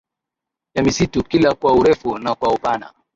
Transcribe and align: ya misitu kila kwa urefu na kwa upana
ya 0.75 0.83
misitu 0.83 1.23
kila 1.23 1.53
kwa 1.55 1.73
urefu 1.73 2.17
na 2.17 2.35
kwa 2.35 2.53
upana 2.53 2.93